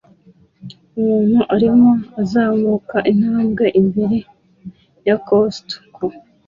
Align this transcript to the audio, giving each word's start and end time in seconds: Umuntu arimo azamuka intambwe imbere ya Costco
Umuntu 0.99 1.39
arimo 1.55 1.91
azamuka 2.21 2.97
intambwe 3.11 3.65
imbere 3.81 4.17
ya 5.07 5.15
Costco 5.27 6.05